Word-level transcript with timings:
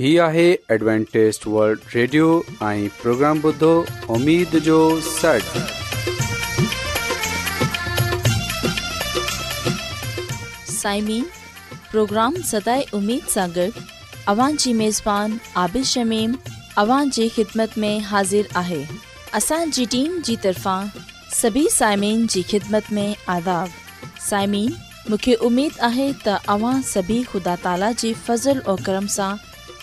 هي 0.00 0.10
آهي 0.26 0.42
ॲಡ್وانٽيست 0.74 1.42
world 1.54 1.80
radio 1.94 2.26
۽ 2.66 2.84
programme 3.00 3.40
بدو 3.46 3.70
اميد 4.14 4.54
جو 4.68 4.76
سڙ 5.08 5.58
سائمين 10.76 11.24
پروگرام 11.90 12.38
سداي 12.52 12.86
اميد 13.00 13.26
सागर 13.34 13.82
اوان 14.34 14.56
جي 14.64 14.72
ميزبان 14.80 15.34
عادل 15.64 15.84
شميم 15.92 16.38
اوان 16.84 17.12
جي 17.18 17.28
خدمت 17.36 17.76
۾ 17.86 17.92
حاضر 18.12 18.50
آهي 18.62 18.80
اسان 19.42 19.76
جي 19.80 19.86
ٽيم 19.96 20.16
جي 20.30 20.38
طرفان 20.46 20.90
سڀي 21.42 21.66
سائمين 21.76 22.24
جي 22.36 22.44
خدمت 22.54 22.90
۾ 23.02 23.06
آداب 23.36 23.76
سائمين 24.30 24.72
مونکي 25.10 25.36
اميد 25.52 25.80
آهي 25.92 26.10
ته 26.26 26.42
اوان 26.58 26.82
سڀي 26.94 27.20
خدا 27.34 27.58
تالا 27.68 27.94
جي 28.06 28.14
فضل 28.26 28.66
۽ 28.78 28.82
کرم 28.90 29.14
سان 29.20 29.46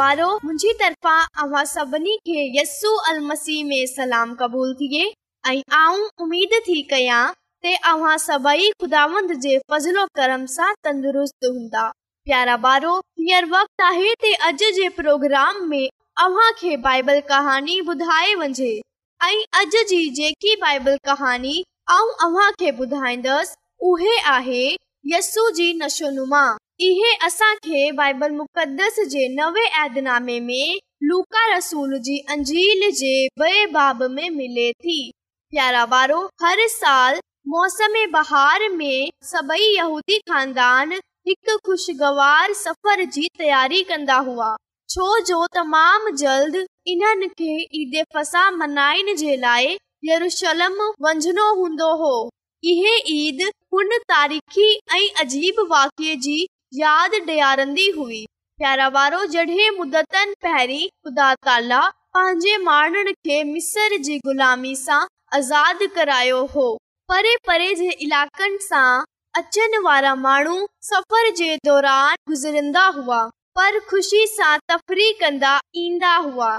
ಸವಾರೋ 0.00 0.28
मुझी 0.48 0.70
तरफ़ा 0.80 1.14
अव्हां 1.42 1.62
सभिनी 1.70 2.12
के 2.28 2.36
यस्सू 2.58 2.90
अल 3.08 3.16
मसीह 3.30 3.58
में 3.70 3.80
सलाम 3.88 4.30
क़बूल 4.42 4.70
थिए 4.78 5.02
ऐं 5.50 5.56
आऊं 5.78 6.04
उमेद 6.24 6.52
थी 6.68 6.76
कयां 6.92 7.18
ते 7.64 7.72
अव्हां 7.90 8.14
सबई 8.26 8.68
खुदावंद 8.82 9.34
जे 9.44 9.52
फज़लो 9.72 10.04
करम 10.20 10.46
सा 10.54 10.68
तंदुरुस्त 10.86 11.42
हुंदा 11.56 11.82
प्यारा 12.28 12.56
बारो 12.64 12.94
हियर 13.24 13.48
वक्त 13.56 13.84
आहे 13.90 14.14
ते 14.24 14.32
अज 14.48 14.64
जे 14.78 14.88
प्रोग्राम 15.00 15.60
में 15.72 15.84
अव्हां 16.26 16.48
के 16.62 16.72
बाइबल 16.88 17.20
कहानी 17.32 17.76
बुधाए 17.90 18.32
वंजे 18.44 18.72
आई 19.28 19.44
अज 19.62 19.76
जी 19.92 20.02
जे 20.20 20.30
की 20.46 20.54
बाइबल 20.64 20.96
कहानी 21.10 21.54
आऊं 21.98 22.14
अव्हां 22.28 22.50
के 22.64 22.72
बुधाइंदस 22.80 23.52
उहे 23.92 24.16
आहे 24.36 24.64
यस्सू 25.16 25.44
जी 25.60 25.68
नशोनुमा 25.82 26.44
इहे 26.82 27.10
असां 27.26 27.54
खे 27.64 27.80
बाइबल 27.96 28.30
मुक़दस 28.34 28.98
जे 29.14 29.26
नवे 29.32 29.64
ऐदनामे 29.80 30.36
में 30.44 30.78
लूका 31.08 31.42
रसूल 31.54 31.90
जी 32.06 32.14
अंजील 32.34 32.84
जे 33.00 33.10
मिले 34.36 34.68
थी 34.84 34.94
प्यारा 35.54 35.82
वारो 35.92 36.18
हर 36.42 36.66
साल 36.76 37.18
मौसम 37.54 37.94
बहार 38.12 38.68
में 38.76 39.10
ख़ुशगवार 41.66 42.52
सफ़र 42.62 43.04
जी 43.16 43.28
तयारी 43.38 43.82
कंदा 43.92 44.16
हुआ 44.30 44.48
छो 44.94 45.08
जो 45.32 45.44
तमामु 45.58 46.14
जल्द 46.22 46.56
इन्हनि 46.94 47.28
खे 47.42 47.58
ईद 47.82 48.02
फसा 48.16 48.50
मल्हाइण 48.62 49.14
जे 49.24 49.36
लाइ 49.44 49.74
येरुशलम 50.10 50.80
वञणो 51.08 51.50
हूंदो 51.60 51.90
हो 52.04 52.14
इहे 52.74 52.96
ईद 53.18 53.46
हुन 53.74 53.96
तारीख़ी 54.14 54.70
ऐं 54.94 55.02
अजीब 55.26 55.60
वाक्य 55.74 56.14
जी 56.28 56.38
यादि 56.78 57.18
ॾियारींदी 57.28 57.88
हुई 57.96 58.24
प्यारा 58.58 58.86
वारो 58.96 59.18
मुदत 59.76 60.16
पी 60.44 60.84
ख़ुदा 60.88 61.32
ताला 61.46 61.80
पंहिंजे 62.16 62.56
माण्हुनि 62.64 63.12
खे 63.28 64.18
गुलामी 64.28 64.74
सां 64.82 65.00
आज़ादु 65.38 65.88
करायो 65.94 66.44
हो 66.54 66.68
परे 67.12 67.34
परे 67.46 67.74
जे 67.82 67.88
इलाकनि 68.06 68.58
सां 68.68 69.04
अचण 69.42 69.78
वारा 69.84 70.14
माण्हू 70.28 70.54
सफ़र 70.92 71.30
जे 71.42 71.56
दौरान 71.66 72.14
गुज़रींदा 72.28 72.86
हुआ 73.00 73.22
पर 73.58 73.78
ख़ुशी 73.90 74.24
सां 74.38 74.56
तफ़री 74.70 75.12
कंदा 75.20 75.54
گھس 75.74 76.26
हुआ 76.26 76.52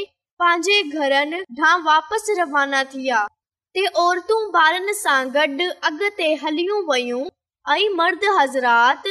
पंहिंजे 0.42 0.82
घर 0.82 1.34
ॾां 1.70 1.78
वापसि 1.86 2.40
रवाना 2.42 2.84
थिया 2.98 3.24
ते 3.74 3.86
औरतूं 4.08 4.42
ॿारनि 4.66 4.94
सां 5.06 5.20
गॾ 5.38 5.48
अॻिते 5.70 6.34
हली 6.44 6.68
वयूं 6.92 7.24
ऐं 7.70 7.88
मर्द 7.96 8.20
हज़राते 8.38 9.10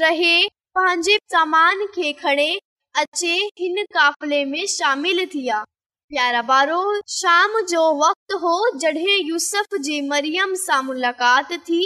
रहे 0.00 0.48
पंहिंजे 0.76 1.16
सामान 1.32 1.84
खे 1.94 2.12
खणे 2.20 2.48
अचे 3.00 3.34
हिन 3.58 3.82
काफ़िले 3.94 4.44
में 4.44 4.66
शामिल 4.68 5.24
थिया 5.34 5.60
प्यारा 6.08 6.42
पारो 6.50 6.80
शाम 7.14 7.60
जो 7.70 7.84
वक़्त 8.02 8.34
हो 8.42 8.52
जॾहिं 8.80 9.16
यूसफ 9.28 9.76
जी 9.88 10.00
मरियम 10.08 10.54
सां 10.64 10.82
मुलाक़ात 10.86 11.52
थी 11.68 11.80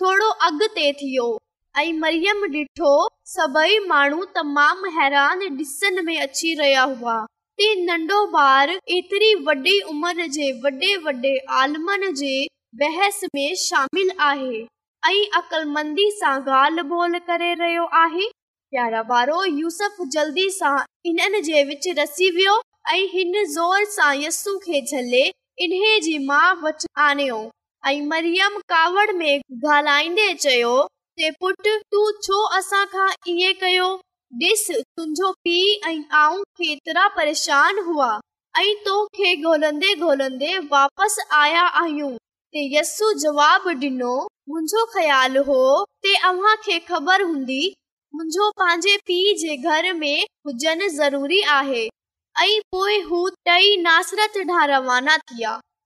थोरो 0.00 0.31
अॻिते 0.45 0.93
थियो 0.93 1.38
ऐं 1.76 1.93
मरियम 2.00 2.43
ॾिठो 2.54 2.90
सभेई 3.26 3.78
माण्हू 3.87 4.25
तमामु 4.35 4.90
हैरान 4.99 5.38
में 6.07 6.19
अची 6.21 6.52
रहिया 6.59 6.83
हुआ 7.00 7.14
नंढो 7.88 8.19
ॿार 8.40 8.71
एतिरी 8.71 9.35
वॾी 9.49 9.78
उमर 9.93 10.21
आहे 10.21 11.37
ॻाल्हि 11.62 12.38
ॿोल 17.00 17.19
करे 17.26 17.52
रहियो 17.64 17.85
आहे 18.04 18.28
प्यारा 18.71 19.00
वारो 19.11 19.43
यूसफ 19.45 20.00
जल्दी 20.19 20.49
सां 20.61 20.76
इन 21.11 21.40
जे 21.50 21.64
विच 21.75 21.88
रसी 22.02 22.31
वियो 22.38 22.61
ऐं 22.95 23.02
हिन 23.19 23.45
ज़ोर 23.59 23.85
सां 23.99 24.14
यसू 24.23 24.57
खे 24.69 24.81
झले 24.87 25.25
इन 25.66 25.78
जी 26.09 26.19
माउ 26.33 26.54
वच 26.64 26.87
आणियो 27.11 27.45
ऐं 27.87 28.00
मरियम 28.16 28.59
कावड़ 28.75 29.11
में 29.19 29.38
ॻाल्हाईंदे 29.76 30.35
चयो 30.35 30.75
इहो 31.23 31.50
कयो 33.61 33.88
ॾिस 34.42 34.62
तुंहिंजो 34.71 35.30
पीउ 35.44 35.68
ऐं 35.90 36.00
आऊं 36.21 36.40
केतिरा 36.61 37.06
परेशान 37.18 37.78
हुआ 37.88 38.09
ऐं 38.59 38.75
ॻोल्हंदे 38.87 40.56
वापसि 40.73 41.23
आया 41.42 41.61
आहियूं 41.83 42.12
यस 42.73 42.99
जवाब 43.23 43.68
ॾिनो 43.75 44.14
मुंहिंजो 44.49 44.85
ख़्याल 44.94 45.37
हो 45.50 45.62
ख़बर 46.88 47.23
हूंदी 47.23 47.62
मुंहिंजो 48.14 48.50
पंहिंजे 48.62 48.97
पीउ 49.06 49.37
जे 49.44 49.56
घर 49.56 49.92
में 50.00 50.25
हुजनि 50.47 50.88
ज़रूरी 50.97 51.40
आहे 51.59 51.87
ऐं 52.47 52.61
पोएं 52.75 53.28
टई 53.50 53.76
नासिरां 53.87 54.66
रवाना 54.75 55.16
थी 55.30 55.47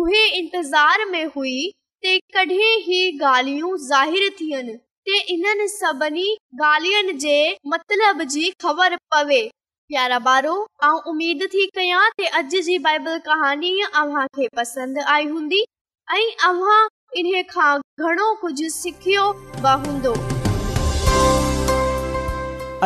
उहे 0.00 0.24
इंतज़ार 0.38 1.04
में 1.10 1.24
हुई 1.34 1.58
ते 2.02 2.18
कॾहिं 2.34 2.70
ही 2.86 3.00
ॻाल्हियूं 3.18 3.76
ज़ाहिर 3.88 4.28
थियनि 4.40 4.72
ते 5.08 5.18
इन्हनि 5.34 5.66
सभिनी 5.74 6.26
ॻाल्हियुनि 6.64 7.12
जे 7.24 7.36
मतिलब 7.74 8.22
जी 8.34 8.48
ख़बर 8.64 8.96
पवे 9.14 9.38
प्यारा 9.88 10.18
ॿारो 10.30 10.54
आऊं 10.88 10.98
उमेद 11.12 11.46
थी 11.52 11.66
कयां 11.78 12.00
ते 12.20 12.26
अॼु 12.40 12.60
जी 12.70 12.78
बाइबल 12.88 13.18
कहाणी 13.28 13.70
अव्हां 14.00 14.26
खे 14.38 14.48
पसंदि 14.60 15.04
आई 15.14 15.28
हूंदी 15.36 15.62
ऐं 16.14 16.24
अव्हां 16.50 16.80
इन 17.22 17.30
खां 17.54 17.72
घणो 18.08 18.28
कुझु 18.42 18.68
सिखियो 18.78 19.28
बि 19.66 19.76
हूंदो 19.86 20.14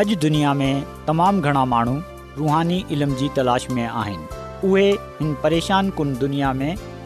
अॼु 0.03 0.21
दुनिया 0.27 0.53
में 0.63 0.71
तमामु 1.09 1.43
घणा 1.53 1.65
माण्हू 1.75 1.97
रुहानी 2.43 2.79
इल्म 2.99 3.17
जी 3.23 3.31
तलाश 3.43 3.71
में 3.79 3.83
आहिनि 3.87 4.29
उहे 4.73 4.87
हिन 5.25 5.35
परेशान 5.49 5.91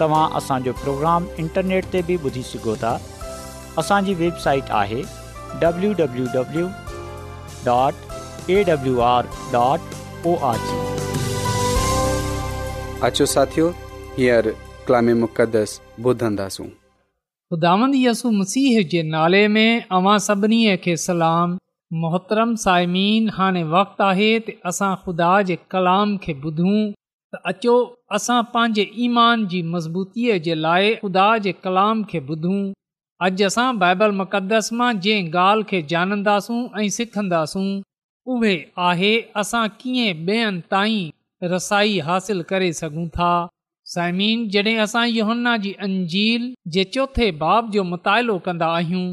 तव्हां 0.00 0.26
असांजो 0.38 0.72
प्रोग्राम 0.82 1.24
इंटरनेट 1.38 1.84
ते 1.92 2.00
बि 2.08 2.16
ॿुधी 2.24 2.42
सघो 2.50 2.74
था 2.82 2.92
असांजी 3.78 4.12
वेबसाइट 4.20 4.66
आहे 4.82 5.00
मसीह 5.60 6.00
नाले 19.04 19.44
में 19.46 19.70
अवां 19.90 20.18
सभिनी 20.28 20.66
खे 20.84 20.94
सलाम 21.08 21.48
मोहतरम 22.02 22.50
साइमीन 22.64 23.22
हाणे 23.38 23.62
वक़्तु 23.76 24.02
आहे 24.12 24.32
त 24.38 24.46
असां 24.72 24.92
ख़ुदा 25.04 25.30
जे 25.50 25.56
कलाम 25.76 26.08
खे 26.22 26.32
ॿुधूं 26.44 26.76
त 27.34 27.36
अचो 27.48 27.72
असां 28.16 28.40
पंहिंजे 28.52 28.84
ईमान 29.06 29.44
जी 29.50 29.60
मज़बूतीअ 29.72 30.38
जे 30.46 30.54
लाइ 30.60 30.88
ख़ुदा 31.02 31.26
जे 31.42 31.50
कलाम 31.66 32.02
खे 32.12 32.20
ॿुधूं 32.30 32.56
अॼु 33.26 33.44
असां 33.48 33.66
बाइबल 33.82 34.14
मुक़दस 34.20 34.70
मां 34.78 34.88
जंहिं 35.04 35.28
ॻाल्हि 35.42 35.66
खे 35.70 35.80
ॼाणंदासूं 35.92 36.58
ऐं 36.82 36.88
सिखंदासूं 36.96 37.68
उहे 38.36 38.54
आहे 38.86 39.12
असां 39.42 39.62
कीअं 39.82 40.26
ॿियनि 40.30 40.60
ताईं 40.74 41.46
रसाई 41.54 41.98
हासिल 42.08 42.42
करे 42.50 42.72
सघूं 42.80 43.06
था 43.18 43.30
साइमिन 43.94 44.48
जॾहिं 44.56 44.76
असां 44.86 45.06
इहोन्ना 45.20 45.56
जी 45.66 45.72
अंजील 45.88 46.50
जे 46.74 46.84
चौथे 46.96 47.30
बाब 47.44 47.70
जो 47.76 47.82
मुतालो 47.92 48.38
कंदा 48.48 48.72
आहियूं 48.80 49.06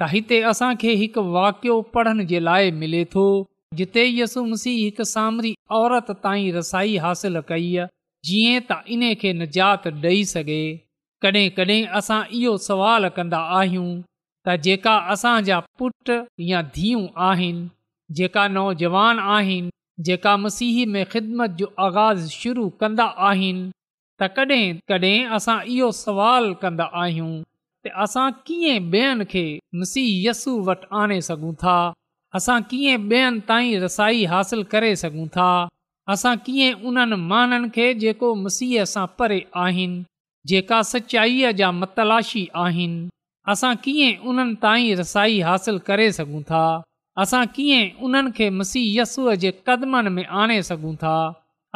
त 0.00 0.10
हिते 0.16 0.40
असांखे 0.52 0.92
हिकु 1.04 1.24
वाक़ियो 1.38 1.80
पढ़ण 1.96 2.26
जे 2.34 2.38
लाइ 2.50 2.70
मिले 2.84 3.04
थो 3.16 3.24
जिते 3.78 4.04
यसु 4.08 4.44
मसीह 4.44 4.78
हिक 4.84 5.00
सामरी 5.14 5.54
औरत 5.80 6.10
ताईं 6.22 6.52
रसाई 6.52 6.96
हासिलु 7.04 7.40
कई 7.50 7.70
आहे 7.82 7.88
जीअं 8.28 8.60
त 8.70 8.76
इन 8.96 9.02
खे 9.22 9.30
निजात 9.42 9.86
ॾेई 10.06 10.18
सघे 10.32 10.58
कॾहिं 11.26 11.48
कॾहिं 11.60 11.86
असां 12.00 12.18
इहो 12.40 12.56
सुवाल 12.66 13.08
कंदा 13.18 13.40
आहियूं 13.60 13.86
त 14.48 14.56
जेका 14.66 14.94
असांजा 15.14 15.58
पुट 15.82 16.10
या 16.50 16.60
धीअूं 16.76 17.06
आहिनि 17.28 17.64
जेका 18.20 18.46
नौजवान 18.56 19.18
आहिनि 19.36 19.72
जेका 20.08 20.36
मसीही 20.44 20.84
में 20.96 21.02
ख़िदमत 21.12 21.50
जो 21.62 21.66
आगाज़ 21.86 22.28
शुरू 22.40 22.68
कंदा 22.84 23.06
आहिनि 23.30 23.64
त 24.22 24.30
कॾहिं 24.36 24.74
कॾहिं 24.92 25.16
असां 25.38 25.58
इहो 25.78 25.90
सुवाल 26.04 26.52
कंदा 26.66 26.90
आहियूं 27.04 27.32
त 27.40 27.96
असां 28.06 28.28
कीअं 28.46 28.90
ॿियनि 28.92 29.24
खे 29.34 29.46
मसीह 29.82 30.08
यस्सू 30.28 30.58
वटि 30.70 30.94
आणे 31.04 31.20
सघूं 31.30 31.54
था 31.64 31.78
असां 32.34 32.60
कीअं 32.68 32.98
ॿियनि 33.08 33.40
ताईं 33.48 33.80
रसाई 33.80 34.24
हासिलु 34.32 34.62
करे 34.72 34.94
सघूं 35.02 35.26
था 35.34 35.50
असां 36.12 36.34
कीअं 36.44 36.78
उन्हनि 36.88 37.16
माननि 37.32 37.68
खे 37.74 37.86
जेको 38.02 38.28
मसीह 38.44 38.84
सां 38.92 39.06
परे 39.18 39.40
आहिनि 39.64 40.02
जेका 40.52 40.78
सचाईअ 40.92 41.50
जा 41.58 41.70
मतलाशी 41.82 42.44
आहिनि 42.64 43.08
असां 43.52 43.74
कीअं 43.84 44.24
उन्हनि 44.30 44.54
ताईं 44.62 44.96
रसाई 45.00 45.38
हासिलु 45.48 45.78
करे 45.88 46.08
सघूं 46.18 46.42
था 46.50 46.64
असां 47.22 47.44
कीअं 47.56 47.92
उन्हनि 48.06 48.30
खे 48.36 48.46
मसीह 48.60 48.86
यसूअ 49.00 49.34
जे 49.44 49.50
क़दमनि 49.66 50.10
में 50.16 50.24
आणे 50.42 50.60
सघूं 50.70 50.94
था 51.04 51.16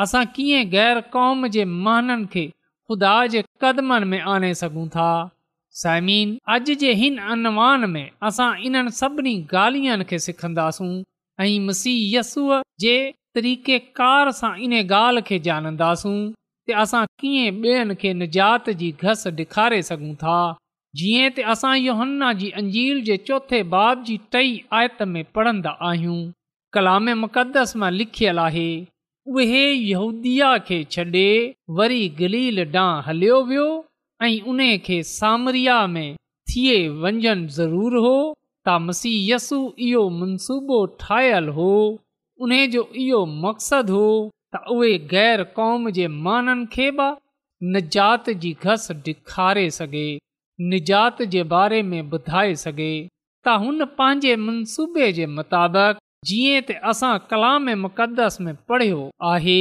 असां 0.05 0.25
कीअं 0.37 0.71
ग़ैर 0.75 1.01
क़ौम 1.15 1.47
जे 1.57 1.65
माननि 1.87 2.27
खे 2.33 2.47
खुदा 2.89 3.15
जे 3.35 3.41
क़दमनि 3.63 4.07
में 4.13 4.21
आणे 4.35 4.53
सघूं 4.63 4.87
था 4.97 5.11
साइमीन 5.79 6.29
अॼु 6.53 6.75
जे 6.83 6.93
हिन 6.99 7.17
अनुवान 7.33 7.85
में 7.91 8.09
असां 8.27 8.47
इन्हनि 8.67 8.91
सभिनी 8.99 9.33
ॻाल्हियुनि 9.63 10.05
खे 10.11 10.19
सिखंदासूं 10.27 10.91
ऐं 11.45 11.49
मसीयसूअ 11.67 12.61
जे 12.81 12.95
तरीक़ेकार 13.37 14.31
सां 14.39 14.53
इन 14.67 14.75
ॻाल्हि 14.99 15.23
खे 15.29 15.39
ॼाणंदासूं 15.49 16.15
असां 16.83 17.03
कीअं 17.23 17.59
ॿियनि 17.65 17.95
खे 18.03 18.13
निजात 18.23 18.71
जी 18.83 18.91
घस 19.03 19.27
ॾेखारे 19.41 19.81
सघूं 19.91 20.15
था 20.25 20.37
जीअं 21.01 21.29
त 21.39 21.43
असां 21.55 21.75
योहन्ना 21.79 22.33
जी 22.41 22.49
अंजील 22.63 23.03
जे 23.09 23.17
चौथे 23.27 23.61
बाब 23.77 24.05
जी 24.07 24.17
टई 24.37 24.55
आयत 24.79 25.03
में 25.15 25.25
पढ़ंदा 25.39 25.75
आहियूं 25.91 26.19
कलाम 26.79 27.09
मुक़दस 27.25 27.77
मां 27.83 27.93
लिखियल 27.99 28.39
आहे 28.49 28.69
उहे 29.35 29.65
यहूदि 29.73 30.33
खे 30.71 30.81
छॾे 30.97 31.23
वरी 31.81 32.01
गलील 32.23 32.65
ॾांहुं 32.73 33.03
हलियो 33.11 33.43
वियो 33.53 33.69
ऐं 34.23 34.41
उने 34.49 34.77
खे 34.85 35.03
सामरिया 35.03 35.87
में 35.95 36.15
थिए 36.51 36.77
वञनि 37.01 37.47
ज़रूरु 37.55 38.01
हो 38.03 38.15
त 38.69 38.77
मसीह 38.83 39.33
यसु 39.35 39.57
इहो 39.87 40.09
मनसूबो 40.19 40.79
ठाहियलु 41.01 41.53
हो 41.53 41.73
उन 42.45 42.53
जो 42.75 42.83
इहो 43.03 43.25
मक़सदु 43.43 43.93
हो 43.97 44.07
त 44.55 44.63
उहे 44.77 44.93
गैर 45.13 45.43
क़ौम 45.57 45.91
जे 45.99 46.07
माननि 46.29 46.67
खे 46.73 46.91
बि 47.01 47.09
निजात 47.75 48.31
जी 48.45 48.57
घस 48.63 48.91
ॾेखारे 48.95 49.69
सघे 49.79 50.07
निजात 50.73 51.21
जे 51.35 51.43
बारे 51.53 51.83
में 51.91 52.01
ॿुधाए 52.03 52.55
सघे 52.65 52.93
त 53.47 53.57
हुन 53.65 53.85
पंहिंजे 54.01 54.35
मनसूबे 54.49 55.11
जे 55.21 55.27
मुताबिक़ 55.39 56.01
जीअं 56.31 56.63
त 56.71 56.79
असां 56.95 57.13
कलामे 57.35 57.75
मुक़दस 57.85 58.41
में 58.47 58.55
पढ़ियो 58.73 59.03
आहे 59.35 59.61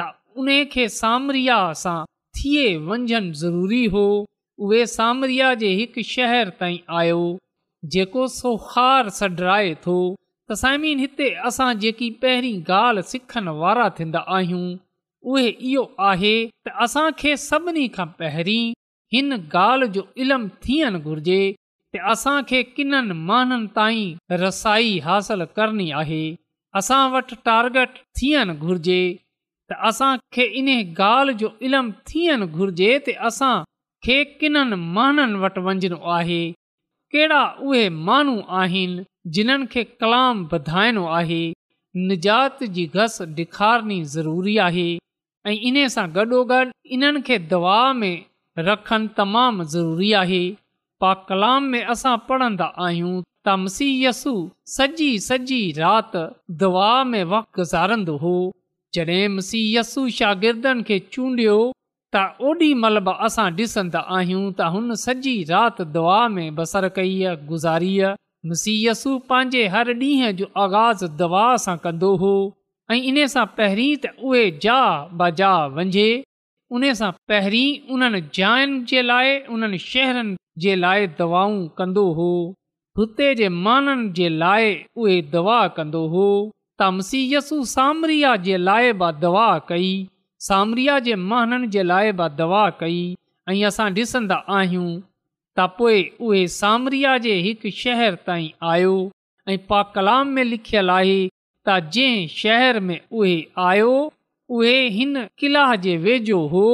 त 0.00 0.10
उन 0.44 0.50
खे 0.76 0.88
सामरिया 1.00 1.58
सां 1.84 1.96
थिए 2.38 2.64
वञनि 2.88 3.20
ज़रूरी 3.42 3.84
हो 3.94 4.04
उहे 4.66 4.84
सामरिया 4.96 5.52
जे 5.62 5.70
हिकु 5.80 6.02
शहर 6.12 6.48
ताईं 6.60 6.78
आयो 7.00 7.20
जेको 7.94 8.26
सोखार 8.36 9.08
सडराए 9.18 9.74
थो 9.86 9.96
त 10.16 10.58
साइमीन 10.62 10.98
हिते 11.04 11.28
असां 11.50 11.68
जेकी 11.84 12.08
पहिरीं 12.24 12.56
ॻाल्हि 12.78 13.02
सिखण 13.12 13.48
वारा 13.62 13.88
थींदा 13.98 14.20
आहियूं 14.36 14.66
उहे 15.32 15.46
इहो 15.70 15.84
आहे 16.10 16.34
त 16.68 16.74
असांखे 16.86 17.36
सभिनी 17.48 17.86
खां 17.96 18.06
पहिरीं 18.20 18.66
हिन 19.14 19.38
ॻाल्हि 19.66 19.88
जो 19.96 20.02
इल्मु 20.26 20.50
थियणु 20.66 20.98
घुर्जे 21.10 21.40
त 21.96 22.04
असांखे 22.14 22.62
किननि 22.76 23.18
माननि 23.30 23.70
ताईं 23.80 24.16
रसाई 24.44 24.96
हासिल 25.08 25.44
करणी 25.58 25.88
आहे 26.02 26.22
असां 26.80 27.02
वटि 27.16 27.36
टारगेट 27.50 27.92
थियणु 28.20 28.54
घुर्जे 28.66 29.00
त 29.68 29.72
असां 29.88 30.12
खे 30.34 30.44
इन्हे 30.58 30.76
ॻाल्हि 31.04 31.32
जो 31.40 31.48
इल्मु 31.68 31.90
थियणु 32.10 32.46
घुर्जे 32.58 32.90
त 33.06 33.14
असां 33.28 33.54
खे 34.06 34.16
किननि 34.40 34.76
माण्हुनि 34.98 35.38
वटि 35.44 35.60
वञणो 35.66 35.98
आहे 36.18 36.42
कहिड़ा 37.14 37.40
उहे 37.66 37.82
माण्हू 38.08 38.36
आहिनि 38.60 39.02
जिन्हनि 39.36 39.66
खे 39.72 39.82
कलाम 40.00 40.34
वधाइणो 40.52 41.04
आहे 41.20 41.42
निजात 42.10 42.58
जी 42.76 42.84
घस 42.96 43.14
ॾेखारणी 43.40 43.98
ज़रूरी 44.14 44.54
आहे 44.68 44.88
ऐं 45.50 45.56
इन 45.68 45.76
सां 45.94 46.06
गॾोगॾु 46.16 46.60
इन्हनि 46.96 47.20
खे 47.26 47.36
दवा 47.52 47.78
में 48.00 48.16
रखनि 48.68 49.08
तमामु 49.18 49.62
ज़रूरी 49.74 50.10
आहे 50.22 50.44
पा 51.00 51.10
कलाम 51.28 51.62
में 51.72 51.82
असां 51.94 52.16
पढ़ंदा 52.28 52.68
आहियूं 52.86 53.14
त 53.46 53.56
मसीयसु 53.64 54.34
सॼी 54.76 55.10
सॼी 55.28 55.60
राति 55.82 56.22
दवा 56.62 56.92
में 57.10 57.22
वक़्तु 57.32 57.54
गुज़ारंदो 57.60 58.16
हो 58.26 58.34
जॾहिं 58.96 59.24
मुसीयसु 59.36 60.02
शागिर्दनि 60.18 60.82
खे 60.88 60.96
चूंडियो 61.14 61.56
त 62.16 62.20
ओॾी 62.48 62.68
महिल 62.82 62.98
बि 63.08 63.12
असां 63.26 63.46
ॾिसंदा 63.58 64.00
आहियूं 64.18 64.44
त 64.58 64.68
हुन 64.74 64.94
सॼी 65.02 65.34
राति 65.50 65.84
में 66.36 66.44
बसर 66.60 66.86
कई 66.98 67.12
आहे 67.30 67.40
गुज़ारी 67.50 67.90
आहे 68.10 68.50
मुसीयसु 68.52 69.12
पंहिंजे 69.32 69.64
हर 69.74 69.90
ॾींहं 70.02 70.32
जो 70.40 70.48
आगाज़ 70.66 71.04
दवा 71.22 71.44
सां 71.66 71.76
कंदो 71.86 72.10
हो 72.22 72.32
ऐं 72.94 73.00
इन 73.10 73.20
सां 73.34 73.44
पहिरीं 73.60 73.90
त 74.06 74.12
उहे 74.30 74.44
जा 74.66 74.78
बजा 75.22 75.50
वञे 75.78 76.08
उन 76.76 76.88
सां 77.02 77.10
पहिरीं 77.32 77.68
उन्हनि 77.96 78.20
जायुनि 78.40 78.78
जे 78.92 79.02
लाइ 79.12 79.36
उन्हनि 79.56 79.82
शहरनि 79.90 80.36
जे 80.66 80.78
लाइ 80.86 81.10
दवाऊं 81.22 81.58
कंदो 81.82 82.06
हो 82.20 82.30
हुते 83.00 83.30
जे 83.42 83.48
माननि 83.68 84.10
जे 84.20 84.28
लाइ 84.44 84.76
उहे 85.00 85.22
दवा 85.36 85.58
कंदो 85.80 86.04
हो 86.16 86.24
तामसीयसु 86.78 87.56
सामरिया 87.68 88.30
जे 88.46 88.56
लाइ 88.68 88.92
बि 89.02 89.10
दवा 89.20 89.44
कई 89.68 89.88
सामरियाननि 90.48 91.66
जे 91.76 91.82
लाइ 91.90 92.12
बि 92.18 92.28
दवा 92.40 92.64
कई 92.80 92.98
ऐं 93.50 93.62
असां 93.68 93.86
ॾिसंदा 93.98 94.36
आहियूं 94.56 94.88
त 95.58 95.66
पोइ 95.78 96.02
उहे 96.26 96.42
सामरिया 96.60 97.16
जे 97.26 97.34
हिकु 97.46 97.70
शहर 97.82 98.18
ताईं 98.26 98.48
आयो 98.72 98.94
ऐं 99.52 99.58
पा 99.70 99.82
कलाम 99.94 100.28
में 100.38 100.42
लिखियलु 100.50 100.92
आहे 100.94 101.18
त 101.68 101.78
जंहिं 101.96 102.26
शहर 102.40 102.80
में 102.88 102.98
उहे 103.20 103.34
आयो 103.68 103.94
उहे 104.58 104.76
हिन 104.96 105.14
क़िला 105.38 105.64
जे 105.86 105.96
वेझो 106.06 106.40
हो 106.56 106.66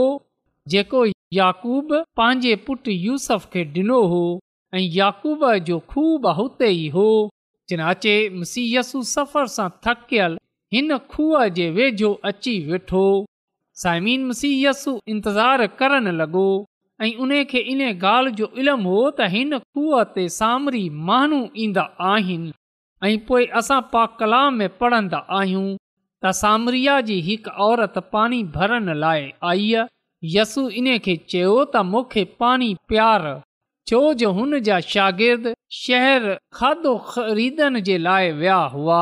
जेको 0.75 1.04
याकूब 1.40 1.94
पंहिंजे 2.21 2.54
पुटु 2.66 2.90
यूसफ 3.06 3.49
खे 3.52 3.64
ॾिनो 3.78 4.02
हो 4.14 4.23
ऐं 4.75 4.80
याकूब 4.97 5.50
जो 5.71 5.78
ख़ूब 5.94 6.26
हुते 6.40 6.68
ई 6.75 6.88
हो 6.99 7.09
चिनाचे 7.73 8.14
मुसीय 8.38 8.81
सफ़र 8.87 9.47
सां 9.50 9.69
थकियल 9.87 10.37
हिन 10.75 10.97
खूह 11.12 11.45
जे 11.59 11.69
वेझो 11.76 12.09
अची 12.31 12.52
वेठो 12.71 13.05
साइमीन 13.83 14.25
मुसीयसु 14.31 14.93
इंतज़ारु 15.12 15.69
करण 15.79 16.11
लॻो 16.19 16.45
ऐं 17.07 17.12
उन 17.26 17.31
खे 17.52 17.61
इन 17.75 17.81
ॻाल्हि 17.93 18.33
जो 18.41 18.49
इल्मु 18.64 18.91
हो 18.91 18.99
त 19.21 19.29
हिन 19.37 19.59
खूह 19.61 20.02
ते 20.17 20.26
सामरी 20.35 20.83
माण्हू 21.12 21.38
ईंदा 21.67 21.85
आहिनि 22.11 22.52
ऐं 23.11 23.17
पोइ 23.31 23.47
असां 23.62 23.81
पा 23.95 24.05
कलाम 24.21 24.59
में 24.62 24.69
पढ़ंदा 24.83 25.21
आहियूं 25.38 25.64
त 25.79 26.35
सामरिया 26.43 27.00
जी 27.09 27.19
हिकु 27.31 27.55
औरत 27.69 27.97
पाणी 28.19 28.43
भरण 28.59 28.93
लाइ 29.05 29.26
आई 29.52 29.73
यसु 29.73 30.29
यस्सु 30.37 30.69
इन 30.83 30.91
खे 31.09 31.17
चयो 31.37 31.57
त 31.64 31.85
मूंखे 31.95 32.25
पाणी 32.45 32.71
प्यारु 32.93 33.35
छो 33.89 33.99
जो 34.15 34.31
हुन 34.33 34.59
जा 34.67 34.79
शागिर्द 34.81 35.53
शहर 35.77 36.27
खाधो 36.55 36.97
ख़रीदण 37.09 37.79
जे 37.87 37.97
लाइ 37.99 38.31
विया 38.41 38.57
हुआ 38.75 38.99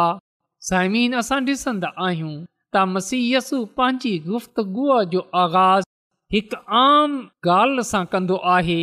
साइमीन 0.69 1.13
असां 1.21 1.41
ॾिसंदा 1.49 1.89
आहियूं 2.07 2.33
त 2.75 2.85
मसीयस 2.93 3.51
पंहिंजी 3.81 4.13
गुफ़्तगुअ 4.29 5.01
जो 5.15 5.21
आगाज़ 5.43 5.89
हिकु 6.35 6.61
आम 6.85 7.17
ॻाल्हि 7.57 7.85
सां 7.91 8.05
कंदो 8.15 8.37
आहे 8.55 8.81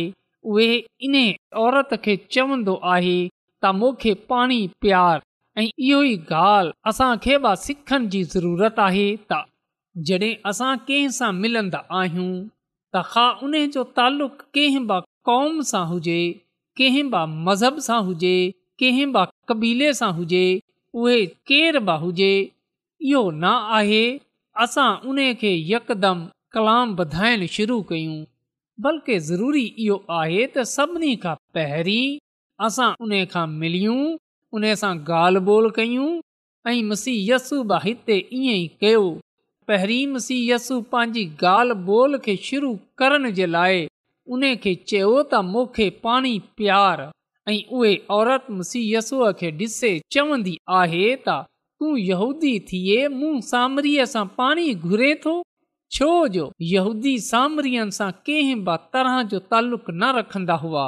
उहे 0.54 0.68
इन 1.08 1.16
औरत 1.64 1.94
खे 2.04 2.16
चवंदो 2.36 2.74
आहे 2.94 3.16
त 3.30 3.74
मूंखे 3.80 4.14
पाणी 4.34 4.60
प्यार 4.86 5.22
ऐं 5.58 5.66
इहो 5.66 6.02
ई 6.12 6.16
ॻाल्हि 6.44 6.78
असांखे 6.92 7.38
ज़रूरत 8.36 8.84
आहे 8.86 9.08
जॾहिं 9.24 10.34
कंहिं 10.46 11.08
सां 11.20 11.32
मिलंदा 11.44 11.82
आहियूं 12.02 12.32
त 12.94 13.06
हा 13.14 13.30
उन 13.48 13.60
जो 13.78 13.82
तालुक़ 13.98 14.42
क़ौम 15.28 15.56
सां 15.70 15.80
हुजे 15.88 16.18
कंहिं 16.80 17.06
बि 17.14 17.22
मज़हब 17.46 17.78
सां 17.86 17.96
हुजे 18.04 18.36
कंहिं 18.82 19.08
कबीले 19.50 19.88
सां 19.98 20.08
हुजे 20.18 20.42
उहे 21.00 21.16
केर 21.50 21.78
बि 21.88 21.96
हुजे 22.04 22.28
इहो 23.08 23.20
न 23.42 23.50
आहे 23.78 23.98
असां 24.64 24.86
उन 25.10 25.18
खे 25.42 25.50
यकदम 25.72 26.22
कलाम 26.56 26.94
वधाइण 27.00 27.44
शुरू 27.56 27.76
कयूं 27.90 28.16
बल्कि 28.86 29.18
ज़रूरी 29.26 29.66
इहो 29.86 29.98
आहे 30.20 30.40
त 30.54 30.64
सभिनी 30.72 31.12
खां 31.26 31.36
पहिरीं 31.58 32.06
असां 32.70 32.88
उन 33.08 33.14
खां 33.34 33.44
मिलियूं 33.64 33.98
उन 34.54 34.68
सां 34.84 34.94
ॻाल्हि 35.18 35.44
ॿोल 35.56 35.70
कयूं 35.80 36.08
ऐं 36.72 36.76
मसीयसु 36.94 37.60
बि 37.74 37.82
हिते 37.88 38.18
ईअं 38.40 38.56
ई 38.56 38.66
कयो 38.84 39.04
पहिरीं 39.68 40.02
पंहिंजी 40.10 41.28
ॻाल्हि 41.54 41.80
ॿोल 42.00 42.20
खे 42.26 42.38
शुरू 42.50 42.74
करण 43.02 43.30
जे 43.40 43.52
लाइ 43.54 43.86
उन 44.36 44.42
खे 44.62 44.72
चयो 44.88 45.08
त 45.30 45.38
मूंखे 45.50 45.84
पाणी 46.06 46.32
प्यार 46.60 47.00
ऐं 47.52 47.58
उहे 47.76 47.92
औरत 48.16 48.48
मिसी 48.56 48.82
खे 49.42 49.50
ॾिसे 49.60 49.92
चवंदी 50.16 50.56
आहे 50.80 51.04
त 51.28 51.36
तू 51.82 51.92
यूदी 52.00 52.50
थिए 52.70 52.98
मूं 53.20 53.30
सामरीअ 53.48 54.06
सां 54.12 54.24
पाणी 54.40 54.66
घुरे 54.88 55.10
थो 55.24 55.32
छो 55.96 56.08
जो 56.36 56.46
यहूदी 56.74 57.12
सामरीअ 57.30 57.86
सां 57.98 58.10
कंहिं 58.28 58.60
बि 58.68 58.76
तरह 58.96 59.20
जो 59.32 59.38
ताल्लुक 59.52 59.86
न 59.92 60.10
रखंदा 60.18 60.56
हुआ 60.64 60.84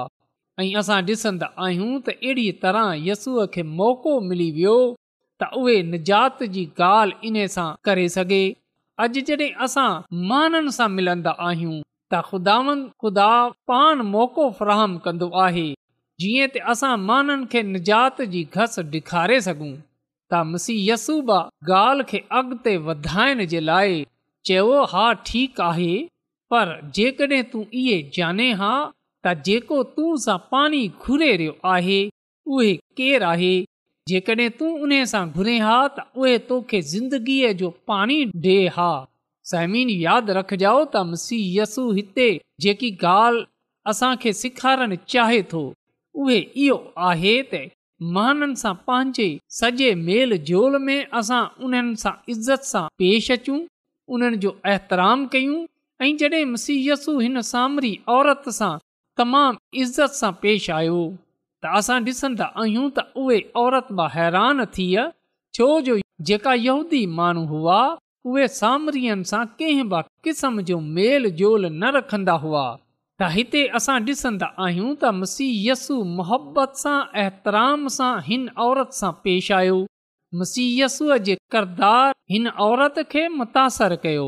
ऐं 0.65 0.69
असां 0.83 1.01
ॾिसंदा 1.11 1.51
आहियूं 1.67 1.93
त 2.09 2.17
अहिड़ी 2.19 2.47
तरह 2.65 2.89
यसूअ 3.11 3.47
खे 3.55 3.63
मौक़ो 3.81 4.17
मिली 4.33 4.51
वियो 4.59 4.77
त 5.45 5.51
उहे 5.63 5.79
निजात 5.95 6.43
जी 6.57 6.67
ॻाल्हि 6.93 7.29
इन 7.33 7.45
सां 7.57 7.69
करे 7.89 8.09
सघे 8.19 8.43
अॼु 9.07 9.23
जॾहिं 9.33 9.53
असां 9.69 9.91
माननि 10.35 10.77
सां 10.81 10.89
मिलंदा 10.99 11.33
आहियूं 11.51 11.79
त 12.13 12.21
ख़ुदावन 12.29 12.81
ख़ुदा 13.03 13.33
पान 13.71 14.01
मौक़ो 14.15 14.45
फ्राहम 14.59 14.97
कंदो 15.05 15.29
आहे 15.43 15.67
जीअं 16.23 16.49
त 16.55 16.63
असां 16.73 16.95
माननि 17.11 17.45
खे 17.53 17.61
निजात 17.75 18.23
जी 18.35 18.41
घस 18.57 18.75
ॾेखारे 18.95 19.37
सघूं 19.49 19.73
त 19.75 20.41
मुसी 20.49 20.75
ॻाल्हि 20.97 22.07
खे 22.13 22.21
अॻिते 22.41 22.73
वधाइण 22.89 23.45
जे 23.53 23.61
लाइ 23.69 23.95
चयो 24.51 24.83
हा 24.95 25.05
ठीक 25.31 25.61
आहे 25.71 25.93
पर 26.55 26.73
जेकॾहिं 26.99 27.43
तूं 27.53 27.63
इहे 27.83 27.99
जाने 28.19 28.49
हा 28.63 28.71
त 29.27 29.35
जेको 29.51 29.83
तूं 29.99 30.11
सां 30.27 30.39
पाणी 30.55 30.81
घुरे 31.07 31.31
रहियो 31.37 31.57
आहे 31.77 32.01
उहे 32.57 32.73
केरु 33.01 33.29
आहे 33.31 33.53
जेकॾहिं 34.15 34.49
तूं 34.61 34.73
उन 34.89 34.97
सां 35.15 35.23
घुरे 35.39 35.57
हा 35.69 35.79
त 36.01 36.09
उहे 36.25 36.37
तोखे 36.51 36.83
ज़िंदगीअ 36.95 37.53
जो 37.63 37.71
पाणी 37.93 38.19
डे 38.49 38.59
हा 38.81 38.91
समीन 39.51 39.89
यादि 40.07 40.33
रखिजा 40.39 40.73
त 40.93 41.03
मसीयसु 41.11 41.83
हिते 41.99 42.27
जेकी 42.65 42.89
ॻाल्हि 43.13 43.45
असांखे 43.91 44.33
सेखारण 44.41 44.95
चाहे 45.15 45.41
थो 45.53 45.63
उहे 46.25 46.37
इहो 46.65 46.77
आहे 47.11 47.33
त 47.53 47.63
महाननि 48.17 48.61
सां 48.65 48.75
पंहिंजे 48.91 49.29
सॼे 49.59 49.89
मेल 50.07 50.31
जोल 50.51 50.75
में 50.87 51.07
असां 51.21 51.41
उन्हनि 51.69 51.97
सां 52.03 52.13
इज़त 52.35 52.63
सां 52.73 52.85
पेश 53.03 53.31
अचूं 53.37 53.59
उन्हनि 54.15 54.37
जो 54.45 54.53
एतराम 54.75 55.21
कयूं 55.35 55.59
ऐं 56.05 56.13
जॾहिं 56.21 56.45
मुसीयसु 56.53 57.13
हिन 57.25 57.41
सामरी 57.53 57.93
औरत 58.17 58.47
सां 58.61 58.73
तमामु 59.23 59.61
इज़त 59.85 60.13
सां 60.21 60.33
पेश 60.45 60.71
आयो 60.79 61.01
त 61.63 61.75
असां 61.81 61.99
ॾिसंदा 62.11 62.47
आहियूं 62.63 62.87
त 62.97 62.99
उहे 63.25 63.39
औरत 63.65 63.89
हैरान 64.19 64.65
थी 64.79 64.89
छो 65.59 65.69
जो 65.91 65.97
जेका 66.33 66.55
यहूदी 66.69 67.03
माण्हू 67.21 67.45
हुआ 67.55 67.81
उहे 68.29 68.47
सामरीअ 68.61 69.15
सां 69.31 69.45
कंहिं 69.61 69.85
बि 69.91 70.01
क़िस्म 70.25 70.61
जो 70.71 70.79
मेल 70.97 71.29
जोल 71.41 71.63
न 71.67 71.91
रखंदा 71.97 72.33
हुआ 72.43 72.63
त 73.21 73.29
हिते 73.35 73.63
असां 73.81 73.95
डि॒संदा 74.09 74.49
आहियूं 74.65 74.89
त 75.05 75.13
मुसीयसु 75.21 75.97
मुबत 76.19 76.77
सां 76.83 76.97
एतराम 77.25 77.87
सां 77.97 78.11
हिन 78.29 78.45
औरत 78.67 78.93
सां 79.01 79.13
पेश 79.25 79.49
आयो 79.61 79.79
मुसीयसु 80.43 81.17
जे 81.29 81.35
किरदारु 81.55 82.19
हिन 82.35 82.53
औरत 82.69 83.01
खे 83.15 83.25
मुतासिर 83.41 83.97
कयो 84.07 84.27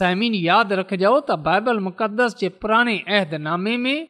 सैमिन 0.00 0.34
यादि 0.46 0.80
रखजो 0.82 1.12
त 1.32 1.38
बाइबल 1.50 1.84
मुक़द्दस 1.88 2.38
जे 2.44 2.48
पुराणे 2.62 2.96
अहदनामे 3.18 3.76
में 3.84 4.00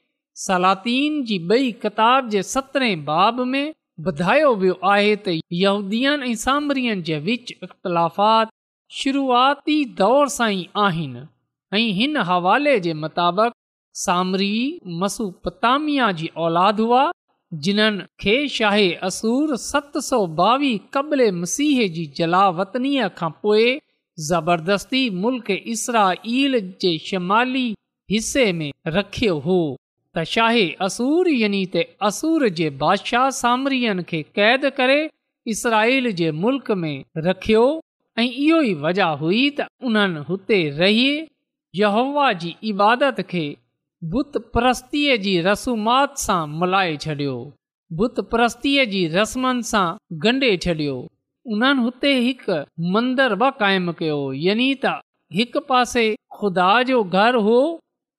सलातीन 0.46 1.18
जी 1.32 1.36
बई 1.54 1.72
किताब 1.86 2.28
जे 2.36 2.42
सतरहें 2.54 3.02
बाब 3.10 3.46
में 3.56 3.64
ॿुधायो 4.08 4.48
वियो 4.62 4.78
आहे 4.96 5.12
त 5.26 5.34
यहदीअ 5.62 6.10
ऐं 6.30 6.34
सामरीअ 6.48 6.96
जे 7.10 7.18
विच 7.28 7.52
इख़्तिलाफ़ात 7.62 8.50
शुरूआती 8.94 9.76
दौर 9.98 10.28
सां 10.34 10.48
ई 10.50 10.68
आहिनि 10.84 11.22
ऐं 11.76 11.86
हिन 12.00 12.16
हवाले 12.32 12.74
जे 12.80 12.92
मुताबिक़ 13.04 13.54
सामरी 14.04 14.52
मसुपतामिया 15.00 16.10
जी 16.20 16.26
औलादु 16.44 16.84
हुआ 16.90 17.00
जिन्हनि 17.68 18.04
खे 18.24 18.36
शाहे 18.58 18.86
असूर 19.08 19.56
सत 19.62 19.98
सौ 20.10 20.20
ॿावीह 20.44 20.78
कबले 20.96 21.30
मसीह 21.40 21.80
जी 21.96 22.04
जलावतनीअ 22.20 23.08
खां 23.18 23.30
पोइ 23.46 23.64
ज़बरदस्ती 24.28 25.02
मुल्क 25.24 25.50
इसराईल 25.74 26.58
जे 26.84 26.92
शुमाली 27.08 27.66
हिसे 28.10 28.46
में 28.60 28.70
रखियो 28.98 29.34
हो 29.48 29.58
त 29.72 30.24
शाहे 30.36 30.64
असूर 30.88 31.28
यनी 31.40 31.64
ते 31.76 31.82
असूर 32.10 32.48
जे 32.60 32.70
बादशाह 32.84 33.26
सामरीअ 33.42 33.96
खे 34.12 34.22
क़ैद 34.38 34.70
करे 34.80 35.00
इसराइल 35.56 36.10
जे 36.22 36.30
मुल्क़ 36.46 36.72
में 36.84 36.96
रखियो 37.28 37.64
ऐं 38.18 38.24
इहो 38.24 38.60
ई 38.66 38.70
वजह 38.82 39.08
हुई 39.22 39.40
त 39.58 39.64
उन्हनि 39.88 40.20
हुते 40.28 40.58
रहिये 40.78 41.16
यहवा 41.80 42.28
जी 42.42 42.52
इबादत 42.70 43.18
खे 43.32 43.42
बुत 44.14 44.36
प्रस्तीअ 44.54 45.16
जी 45.26 45.34
रसूमात 45.46 46.16
सां 46.24 46.38
मल्हाए 46.62 46.94
छॾियो 47.04 47.34
बुतीअ 47.98 48.84
जी 48.94 49.02
रस्मनि 49.16 49.68
सां 49.72 49.84
ॻंढे 50.30 50.50
छॾियो 50.66 50.94
उन्हनि 51.56 51.82
हुते 51.88 52.14
हिकु 52.28 52.56
मंदरु 52.94 53.36
बि 53.44 53.50
क़ाइमु 53.60 53.92
कयो 54.00 54.16
यानी 54.46 54.68
त 54.84 54.94
हिकु 55.40 55.60
पासे 55.72 56.06
खुदा 56.38 56.70
जो 56.92 57.02
घरु 57.24 57.40
हो 57.50 57.58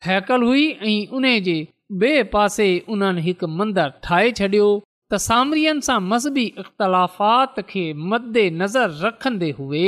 फैकल 0.08 0.48
हुई 0.52 0.68
ऐं 0.92 0.98
उन 1.22 1.28
जे 1.50 1.58
ॿिए 2.04 2.24
पासे 2.38 2.70
उन्हनि 2.98 3.26
हिकु 3.30 3.52
मंदरु 3.60 4.00
ठाहे 4.08 4.32
छॾियो 4.42 4.70
त 5.12 5.18
सामरीअ 5.24 5.74
सां 5.88 5.98
मज़हबी 6.12 6.44
इख़्तिलाफ़ात 6.62 7.60
खे 7.68 7.84
मदेनज़र 8.14 8.90
रखंदे 9.06 9.50
हुए 9.60 9.86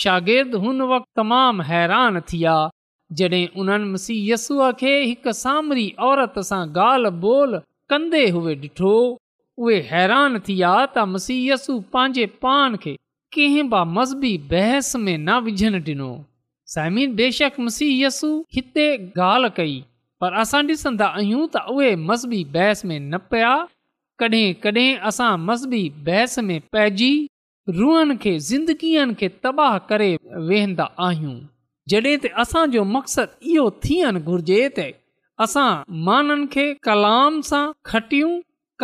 शागिर्दु 0.00 0.58
हुन 0.64 0.82
वक़्ति 0.90 1.12
तमामु 1.20 1.62
हैरान 1.68 2.18
थी 2.32 2.42
आ 2.56 2.68
जॾहिं 3.20 3.46
उन्हनि 3.62 3.88
मसीयसु 3.94 4.66
खे 4.82 4.92
हिकु 5.12 5.32
सामरी 5.40 5.86
औरत 6.10 6.36
सां 6.50 6.60
ॻाल्हि 6.88 7.12
ॿोल 7.32 7.56
कंदे 7.94 8.22
हुए 8.36 8.54
ॾिठो 8.68 8.92
उहे 9.64 9.80
हैरान 9.92 10.38
थी 10.48 10.54
विया 10.58 10.74
त 10.96 11.06
मसीयसु 11.16 11.78
पंहिंजे 11.96 12.26
पाण 12.46 12.76
खे 12.86 12.94
कंहिं 13.38 13.66
बि 13.72 13.82
मज़हबी 13.96 14.34
बहस 14.54 14.92
में 15.06 15.16
न 15.18 15.40
विझनि 15.48 15.82
ॾिनो 15.92 16.12
सैमिन 16.76 17.16
बेशक 17.24 17.60
मसीयसु 17.70 18.32
हिते 18.58 18.86
ॻाल्हि 19.34 19.56
कई 19.60 19.82
पर 20.24 20.40
असां 20.48 20.62
ॾिसंदा 20.80 21.12
आहियूं 21.20 21.48
त 21.56 21.66
उहे 21.76 21.94
मज़हबी 22.10 22.44
बहस 22.58 22.88
में 22.92 22.98
न 23.12 23.28
पिया 23.34 23.56
कॾहिं 24.22 24.52
कॾहिं 24.64 24.96
असां 25.08 25.30
मज़हबी 25.46 25.82
बहस 26.06 26.38
में 26.48 26.60
पइजी 26.72 27.08
रूहनि 27.76 28.14
खे 28.22 28.36
ज़िंदगीअ 28.48 29.06
खे 29.20 29.28
तबाह 29.44 29.76
करे 29.88 30.10
वेहंदा 30.50 30.84
आहियूं 31.06 31.32
जॾहिं 31.92 32.14
त 32.24 32.30
असांजो 32.42 32.82
मक़सदु 32.96 33.34
इहो 33.54 33.64
थियणु 33.86 34.20
घुर्जे 34.32 34.58
त 34.76 34.84
असां 35.46 35.66
माननि 36.08 36.46
खे 36.52 36.66
कलाम 36.88 37.40
सां 37.48 37.62
खटियूं 37.90 38.30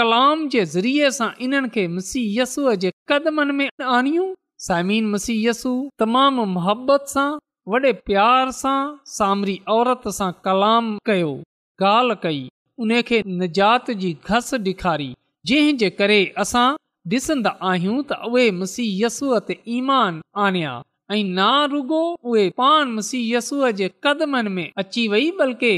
कलाम 0.01 0.42
जे 0.55 0.64
ज़रिए 0.72 1.11
सां 1.18 1.31
इन्हनि 1.46 1.70
खे 1.77 1.87
मुसीयसुअ 1.94 2.74
जे 2.87 2.90
कदमनि 3.12 3.57
में 3.61 3.68
आणियूं 3.98 4.27
सामीन 4.66 5.11
मसीय 5.14 5.48
यसु 5.51 5.74
तमामु 6.05 6.48
मोहबत 6.57 7.14
सां 7.14 7.29
वॾे 7.74 7.92
प्यार 8.11 8.51
सां 8.62 8.79
सामरी 9.14 9.57
औरत 9.79 10.11
सां 10.18 10.31
कलाम 10.48 10.90
कयो 11.12 11.33
ॻाल्हि 11.92 12.20
कई 12.27 12.44
उन 12.83 12.98
खे 13.12 13.22
निजात 13.44 13.90
जी 14.05 14.12
घस 14.33 14.53
ॾेखारी 14.74 15.11
जंहिं 15.46 15.77
जे 15.79 15.88
करे 15.98 16.16
असां 16.44 16.66
ॾिसंदा 17.12 17.51
आहियूं 17.70 17.98
त 18.11 18.16
उहे 18.29 18.46
मुसीहयसूअ 18.61 19.38
ते 19.48 19.55
ईमान 19.74 20.20
आणिया 20.46 20.72
ऐं 21.14 21.29
ना 21.37 21.51
रुगो 21.74 22.01
उहे 22.33 22.48
पान 22.61 22.90
मुसीयसूअ 22.96 23.70
जे 23.81 23.88
कदमनि 24.07 24.51
में 24.57 24.66
अची 24.83 25.07
वई 25.12 25.31
बल्कि 25.38 25.70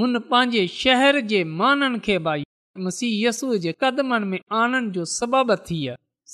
हुन 0.00 0.18
पंहिंजे 0.32 0.64
शहर 0.78 1.20
जे 1.32 1.42
माननि 1.60 1.98
खे 2.08 2.16
भाई 2.26 2.42
मुसीहय 2.86 3.24
यसूअ 3.28 3.56
जे 3.66 3.72
कदमनि 3.84 4.30
में 4.34 4.38
आनण 4.62 4.90
जो 4.96 5.04
सबबु 5.18 5.56
थी 5.68 5.78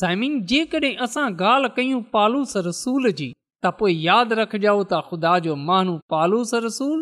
साइमिन 0.00 0.40
जेकॾहिं 0.52 0.96
असां 1.06 1.26
ॻाल्हि 1.44 1.70
कयूं 1.76 2.02
पालूस 2.16 2.56
रसूल 2.68 3.10
जी 3.20 3.28
त 3.64 3.74
पोइ 3.80 3.94
यादि 4.08 4.34
रखजऊं 4.42 4.82
त 4.92 5.02
ख़ुदा 5.08 5.38
जो 5.46 5.54
माण्हू 5.70 5.94
पालूस 6.14 6.54
रसूल 6.66 6.98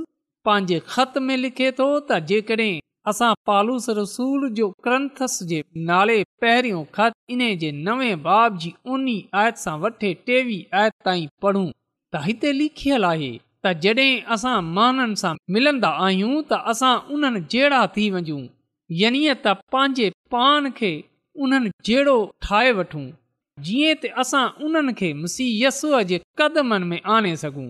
पंहिंजे 0.49 0.79
ख़त 0.95 1.19
में 1.29 1.37
लिखे 1.47 1.71
थो 1.81 1.89
त 2.11 2.21
जेकॾहिं 2.33 2.79
असां 3.11 3.33
पालूस 3.49 3.85
रसूल 3.99 4.41
जो 4.59 4.67
क्रंथस 4.87 5.35
जे 5.51 5.59
नाले 5.91 6.17
पहिरियों 6.45 6.81
ख़त 6.97 7.13
इन 7.35 7.43
जे 7.63 7.71
नवे 7.87 8.09
बाब 8.27 8.59
जी 8.65 8.71
उन्नी 8.95 9.15
आयत 9.43 9.57
सां 9.65 9.75
वठे 9.85 10.11
टेवीह 10.31 10.79
आयत 10.81 10.95
ताईं 11.09 11.29
पढ़ूं 11.45 11.65
त 11.71 12.23
हिते 12.27 12.51
लिखियलु 12.61 13.09
आहे 13.13 13.31
त 13.37 13.75
जॾहिं 13.87 14.13
असां 14.37 14.57
माननि 14.79 15.19
सां 15.23 15.33
मिलंदा 15.57 15.91
आहियूं 16.09 16.35
त 16.51 16.61
असां 16.75 16.93
उन्हनि 17.17 17.41
जहिड़ा 17.55 17.81
थी 17.97 18.07
वञूं 18.17 18.43
यानी 19.03 19.23
त 19.27 19.57
पंहिंजे 19.77 20.09
पाण 20.37 20.71
खे 20.81 20.93
उन्हनि 21.47 21.75
जहिड़ो 21.91 22.19
ठाहे 22.49 22.73
वठूं 22.81 23.07
जीअं 23.69 23.97
त 24.05 24.13
असां 24.25 24.45
उन्हनि 24.69 24.93
खे 25.03 25.11
मुसीयसअ 25.23 26.05
जे 26.13 26.19
कदमनि 26.43 26.91
में 26.93 27.01
आणे 27.17 27.35
सघूं 27.45 27.69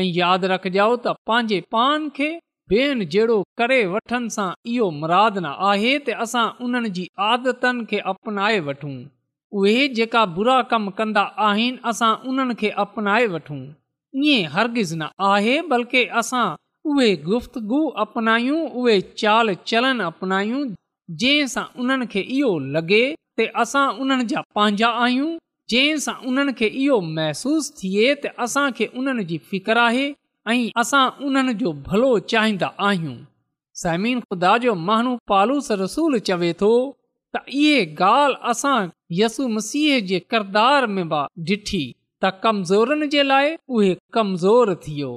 ऐं 0.00 0.06
यादि 0.20 0.46
रखिजाऊं 0.54 1.00
त 1.08 1.16
पंहिंजे 1.32 1.58
पान 1.76 2.08
खे 2.20 2.30
भेण 2.70 2.98
जहिड़ो 3.12 3.36
करे 3.58 3.78
वठनि 3.92 4.28
सां 4.32 4.48
इहो 4.72 4.88
मुराद 5.00 5.38
न 5.44 5.50
आहे 5.68 5.92
त 6.00 6.14
असां 6.24 6.42
उन्हनि 6.66 6.90
जी 6.98 7.04
आदतनि 7.28 7.86
खे 7.92 7.98
अपनाए 8.12 8.58
वठूं 8.66 8.92
उहे 9.60 9.80
जेका 9.98 10.22
बुरा 10.36 10.58
कम 10.72 10.84
कंदा 11.00 11.24
आहिनि 11.46 11.80
असां 11.92 12.10
उन्हनि 12.32 12.54
खे 12.60 12.70
अपनाए 12.84 13.26
वठूं 13.32 13.58
ईअं 14.26 14.50
हरगिज़ 14.54 14.92
न 15.00 15.08
आहे 15.30 15.56
बल्कि 15.72 16.04
असां 16.22 16.44
उहे 16.92 17.08
गुफ़्तगु 17.26 17.80
अपनायूं 18.04 18.60
उहे 18.82 18.96
चाल 19.24 19.52
चलन 19.72 20.04
अपनायूं 20.10 20.62
जंहिं 21.24 21.50
सां 21.56 21.66
उन्हनि 21.84 22.06
खे 22.14 22.24
इहो 22.36 22.52
लॻे 22.78 23.02
असां 23.64 23.86
उन्हनि 24.04 24.28
जा 24.34 24.44
पंहिंजा 24.60 24.92
आहियूं 25.02 25.34
जंहिं 25.74 25.98
सां 26.06 26.16
उन्हनि 26.32 26.56
खे 26.62 26.70
इहो 26.84 27.00
महसूस 27.18 27.74
थिए 27.82 28.08
त 28.24 28.34
असांखे 28.48 28.90
उन्हनि 29.02 29.28
जी 29.34 29.42
फिक्र 29.52 29.86
आहे 29.90 30.08
ऐं 30.50 30.68
असां 30.82 31.02
उन्हनि 31.26 31.52
जो 31.62 31.70
भलो 31.88 32.10
चाहींदा 32.30 32.68
आहियूं 32.86 33.16
समीन 33.82 34.20
ख़ुदा 34.26 34.52
जो 34.62 34.74
महानू 34.86 35.12
पालूस 35.32 35.68
रसूल 35.82 36.18
चवे 36.28 36.52
थो 36.62 36.70
त 37.34 37.42
इहे 37.60 37.74
ॻाल्हि 38.08 38.40
असां 38.52 38.76
यसु 39.20 39.46
मसीह 39.56 39.98
जे 40.10 40.18
किरदार 40.32 40.86
में 40.94 41.04
बि 41.12 41.22
ॾिठी 41.52 41.82
त 42.24 42.32
कमज़ोरनि 42.44 43.08
जे 43.14 43.22
लाइ 43.30 43.52
उहे 43.76 43.92
कमज़ोर 44.16 44.74
थियो 44.86 45.12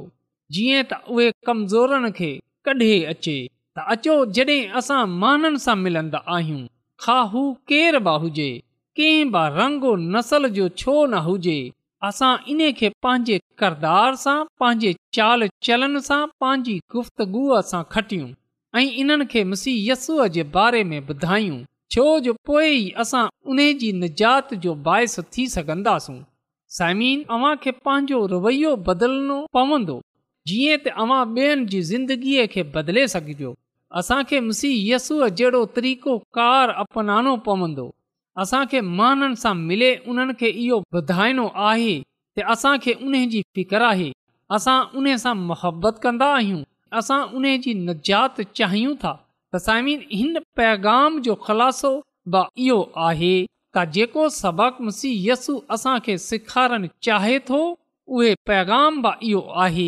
जीअं 0.57 0.83
त 0.91 0.99
उहे 1.15 1.27
कमज़ोरनि 1.49 2.11
खे 2.19 2.29
कढे 2.69 2.91
अचे 3.13 3.37
त 3.77 3.87
अचो 3.95 4.15
जॾहिं 4.37 4.61
असां 4.81 5.01
माननि 5.23 5.63
सां 5.65 5.77
मिलंदा 5.85 6.23
आहियूं 6.37 6.61
खा 7.05 7.17
हू 7.33 7.43
केरु 7.71 8.03
बि 8.09 8.17
हुजे 8.25 8.49
कंहिं 9.01 9.31
बि 9.37 9.45
रंग 9.59 9.83
नसल 10.17 10.43
जो 10.59 10.67
छो 10.83 10.95
न 11.13 11.25
हुजे 11.29 11.57
असां 12.07 12.31
इन 12.51 12.61
खे 12.79 12.87
पंहिंजे 13.03 13.35
किरदार 13.59 14.15
सां 14.23 14.37
पंहिंजे 14.61 14.89
चाल 15.17 15.39
चलन 15.67 15.93
सां 16.07 16.17
पंहिंजी 16.43 16.73
गुफ़्तगुअ 16.95 17.59
सां 17.69 17.81
खटियूं 17.93 18.25
ऐं 18.79 18.83
इन्हनि 19.03 19.25
खे 19.33 19.41
मुसी 19.51 19.73
जे 20.37 20.43
बारे 20.57 20.81
में 20.89 20.97
ॿुधायूं 21.13 21.59
छो 21.95 22.05
जो 22.25 22.33
पोइ 22.49 22.81
असां 23.03 23.23
उन 23.53 23.59
जी 23.83 23.91
निजात 24.01 24.53
जो 24.65 24.71
बाहिस 24.87 25.15
थी 25.35 25.43
सघंदासूं 25.55 26.17
साइमीन 26.79 27.19
अव्हां 27.37 27.55
खे 27.63 27.71
पंहिंजो 27.87 28.19
रवैयो 28.33 28.71
बदिलणो 28.89 29.39
पवंदो 29.59 29.97
जीअं 30.51 30.77
त 30.85 30.95
अव्हां 31.05 31.23
ॿियनि 31.39 31.67
जी 31.75 31.81
ज़िंदगीअ 31.93 32.45
खे 32.55 32.61
बदिले 32.77 33.07
सघिजो 33.15 33.51
असांखे 34.01 34.37
मुसी 34.49 34.71
जहिड़ो 35.07 35.63
तरीक़ोकार 35.79 36.67
अपनाइणो 36.85 37.33
पवंदो 37.49 37.87
असांखे 38.41 38.79
माननि 38.99 39.35
सां 39.41 39.55
मिले 39.67 39.91
उन्हनि 40.09 40.33
खे 40.39 40.47
इहो 40.63 40.79
ॿुधाइणो 40.99 41.47
आहे 41.69 41.93
त 42.37 42.43
असांखे 42.53 42.93
उन 43.05 43.13
जी 43.29 43.41
फिक्र 43.55 43.81
आहे 43.87 44.11
असां 44.55 44.79
उन 44.97 45.15
सां 45.23 45.35
मुहबत 45.49 45.95
कंदा 46.03 46.25
आहियूं 46.35 46.63
असां 46.99 47.21
उन 47.35 47.43
जी 47.65 47.73
चाहियूं 48.43 48.93
था 49.03 49.13
त 49.53 49.57
साइम 49.65 49.87
हिन 50.11 50.39
पैगाम 50.59 51.19
जो 51.27 51.35
ख़ुलासो 51.45 51.93
इहो 52.33 52.79
आहे 53.09 53.35
त 53.75 53.85
जेको 53.97 54.25
सबक़ु 54.41 54.83
मुसीहस 54.87 55.45
असांखे 55.77 56.17
सेखारण 56.29 56.87
चाहे 57.07 57.37
थो 57.49 57.61
उहे 58.17 58.33
पैगाम 58.51 59.01
बि 59.05 59.11
इहो 59.29 59.41
आहे 59.65 59.87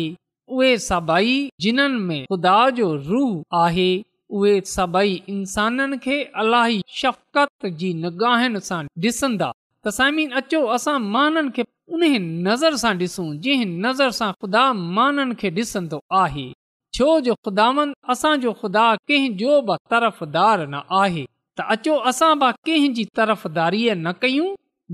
उहे 0.56 0.70
सभई 0.90 1.36
जिन्हनि 1.66 2.00
में 2.10 2.22
ख़ुदा 2.30 2.56
जो 2.80 2.86
रूह 3.10 3.32
आहे 3.66 3.90
उहे 4.30 4.60
सभई 4.66 5.14
इंसाननि 5.28 5.96
खे 6.04 6.22
अलाही 6.42 6.82
शफ़क़त 7.00 7.66
जी 7.80 7.92
नगाहिनि 8.04 8.60
सां 8.68 8.82
ॾिसंदा 9.04 9.52
त 9.86 9.90
समीन 9.98 10.30
अचो 10.40 10.62
असां 10.76 10.98
माननि 11.16 11.50
खे 11.56 11.64
उन 11.94 12.04
नज़र 12.48 12.76
सां 12.82 12.94
ॾिसूं 13.02 13.26
जंहिं 13.46 13.66
नज़र 13.86 14.10
सां 14.18 14.32
ख़ुदा 14.40 14.62
माननि 14.98 15.34
खे 15.42 15.50
ॾिसंदो 15.62 16.02
आहे 16.22 16.46
छो 16.94 17.08
जो 17.26 17.34
ख़ुदानि 17.46 17.92
असांजो 18.12 18.52
ख़ुदा 18.62 18.86
कंहिंजो 19.08 19.60
बि 19.70 19.76
तरफ़दार 19.90 20.66
न 20.68 20.82
आहे 21.02 21.24
त 21.58 21.66
अचो 21.76 21.96
असां 22.12 22.32
ब 22.38 22.50
कंहिंजी 22.70 23.04
तरफ़दारीअ 23.20 23.94
न 24.06 24.12
कयूं 24.22 24.48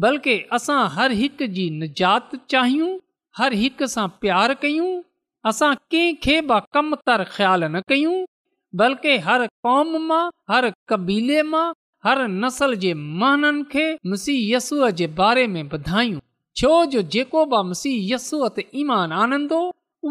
बल्कि 0.04 0.34
असां 0.58 0.80
हर 0.98 1.12
हिक 1.22 1.42
जी 1.56 1.64
निजात 1.80 2.36
चाहियूं 2.50 2.92
हर 3.40 3.52
हिक 3.62 3.82
सां 3.94 4.06
प्यारु 4.24 4.54
कयूं 4.66 4.90
असां 5.50 5.74
कंहिंखे 5.92 6.36
बि 6.52 6.60
कम 6.74 6.94
तर 7.08 7.24
ख़्यालु 7.32 7.68
न 7.76 7.80
कयूं 7.94 8.18
बल्कि 8.80 9.16
हर 9.26 9.46
क़ौम 9.46 9.88
मां 10.08 10.22
हर 10.50 10.70
कबीले 10.88 11.42
मां 11.52 11.64
हर 12.04 12.20
नसल 12.28 12.74
जे 12.84 12.92
महान 13.22 13.62
खे 13.72 13.84
मुसी 14.12 14.34
यसूअ 14.52 14.88
जे 15.00 15.06
बारे 15.18 15.46
में 15.56 15.62
ॿुधायूं 15.62 16.18
छो 16.60 16.70
जो 16.94 17.02
जेको 17.16 17.44
बि 17.52 17.60
मुसी 17.72 17.92
यसूअ 18.12 18.48
ते 18.58 18.64
ईमान 18.82 19.12
आनंदो 19.24 19.58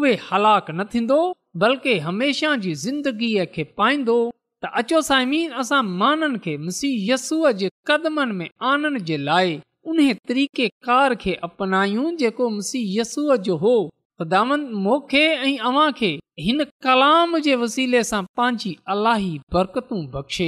उहे 0.00 0.12
हलाक 0.28 0.70
न 0.78 0.84
थींदो 0.94 1.18
बल्कि 1.64 1.98
हमेशह 2.06 2.54
जी 2.66 2.74
ज़िंदगीअ 2.84 3.44
खे 3.56 3.64
पाईंदो 3.80 4.16
त 4.64 4.70
अचो 4.82 5.00
साइमी 5.10 5.42
असां 5.64 5.82
माननि 6.02 6.38
खे 6.46 6.56
मुसी 6.68 6.90
यस्सूअ 7.10 7.52
जे 7.62 7.68
कदमनि 7.90 8.38
में 8.42 8.48
आनण 8.74 8.98
जे 9.10 9.16
लाइ 9.30 9.58
उन 9.92 9.98
तरीक़ेकार 10.30 11.14
खे 11.24 11.32
अपनायूं 11.50 12.06
जेको 12.22 12.48
मुसीहसूअ 12.60 13.36
जो 13.50 13.56
हो 13.66 13.74
ख़ुदान 14.18 14.60
मोखे 14.86 15.24
ऐं 15.50 15.56
अव्हां 15.68 15.90
खे 16.00 16.12
हिन 16.44 16.64
कलाम 16.84 17.36
जे 17.46 17.54
वसीले 17.62 18.02
सां 18.10 18.20
पंहिंजी 18.38 18.70
अलाही 18.92 19.26
बरकतूं 19.56 19.98
बख़्शे 20.14 20.46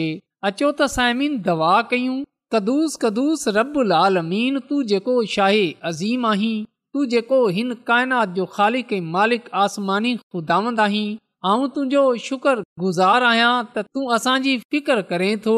अचो 0.48 0.70
त 0.70 0.88
साइमीन 0.94 1.36
दवा 1.48 1.72
कयूं 1.92 2.14
कदुस 2.54 2.96
कदुस 3.04 3.44
रबु 3.56 3.84
लालमीन 3.92 4.58
तू 4.70 4.80
जेको 4.92 5.14
शाहे 5.34 5.60
अज़ीम 5.90 6.26
आहीं 6.32 6.56
तू 6.96 7.04
जेको 7.12 7.38
हिन 7.58 7.74
काइनात 7.90 8.34
जो 8.40 8.46
ख़ालिक 8.56 8.88
कई 8.94 9.00
मालिक 9.18 9.48
आसमानी 9.66 10.14
खुदांद 10.34 10.80
आहीं 10.88 11.06
तुंहिंजो 11.76 12.04
शुक्र 12.26 12.56
गुज़ार 12.86 13.28
आहियां 13.30 13.48
त 13.54 13.86
तूं 13.96 14.04
असांजी 14.18 14.52
फिकर 14.74 15.02
करे 15.12 15.30
थो 15.46 15.56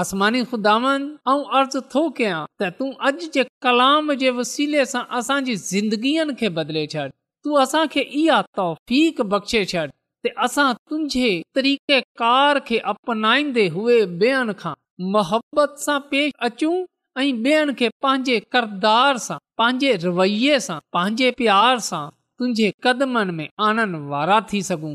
आसमानी 0.00 0.42
खुदांद 0.54 1.06
अर्ज़ु 1.36 1.82
थो 1.94 2.04
कयां 2.20 2.40
त 2.60 2.72
तूं 2.80 2.90
अॼु 3.12 3.30
जे 3.38 3.46
कलाम 3.68 4.14
जे 4.24 4.34
वसीले 4.40 4.88
सां 4.96 5.04
असांजी 5.22 5.58
ज़िंदगीअ 5.70 6.28
खे 6.42 6.52
बदिले 6.60 6.86
छॾ 6.96 7.08
तूं 7.44 7.58
असां 7.62 7.82
खे 7.92 8.02
इहा 8.20 8.36
तौफ़ 8.58 9.20
बख़्शे 9.32 9.58
छॾ 9.72 9.82
त 10.26 10.30
असां 10.46 10.68
तुंहिंजे 10.90 11.32
तरीक़ेकार 11.56 12.60
खे 12.68 12.78
मोहबत 15.16 15.70
सां 15.86 15.96
पेश 16.12 16.30
अचूं 16.48 16.72
ऐं 17.18 17.26
पंहिंजे 18.04 18.36
किरदार 18.54 19.20
सां 19.26 19.36
पंहिंजे 19.60 19.90
रवैये 20.06 20.56
सां 20.64 20.78
पंहिंजे 20.96 21.28
प्यार 21.42 21.82
सां 21.90 22.00
तुंहिंजे 22.40 22.70
कदमनि 22.86 23.34
में 23.40 23.46
आनंद 23.68 23.98
वारा 24.14 24.38
थी 24.52 24.62
सघूं 24.70 24.92